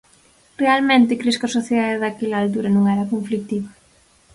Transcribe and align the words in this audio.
Realmente 0.63 1.17
cres 1.21 1.37
que 1.39 1.47
a 1.47 1.55
sociedade 1.57 2.01
daquela 2.03 2.37
altura 2.43 2.69
non 2.75 2.83
era 2.93 3.09
conflitiva? 3.13 3.69